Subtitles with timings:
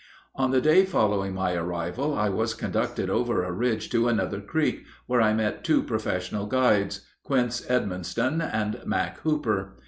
[0.33, 4.83] On the day following my arrival I was conducted over a ridge to another creek,
[5.05, 9.75] where I met two professional guides, Quince Edmonston and Mack Hooper.